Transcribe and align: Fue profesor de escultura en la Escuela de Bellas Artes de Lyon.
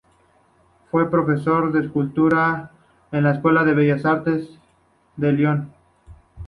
Fue 0.89 1.11
profesor 1.11 1.71
de 1.71 1.81
escultura 1.85 2.71
en 3.11 3.23
la 3.23 3.33
Escuela 3.33 3.63
de 3.63 3.75
Bellas 3.75 4.03
Artes 4.03 4.49
de 5.15 5.31
Lyon. 5.31 5.71